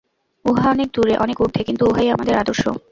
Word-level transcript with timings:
উহা 0.45 0.67
অনেক 0.69 0.89
দূরে, 0.93 1.13
অনেক 1.17 1.37
ঊর্ধ্বে, 1.41 1.61
কিন্তু 1.63 1.83
উহাই 1.85 2.07
আমাদের 2.09 2.35
আদর্শ। 2.37 2.63